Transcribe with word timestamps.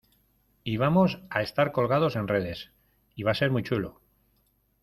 y 0.63 0.77
vamos 0.77 1.19
a 1.29 1.43
estar 1.43 1.71
colgados 1.71 2.15
en 2.15 2.27
redes, 2.27 2.71
y 3.13 3.21
va 3.21 3.33
a 3.33 3.35
ser 3.35 3.51
muy 3.51 3.61
chulo. 3.61 4.01